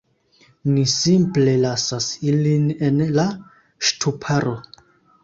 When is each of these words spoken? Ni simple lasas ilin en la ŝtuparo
Ni 0.69 0.85
simple 0.93 1.53
lasas 1.65 2.07
ilin 2.29 2.63
en 2.87 2.97
la 3.19 3.27
ŝtuparo 3.91 4.57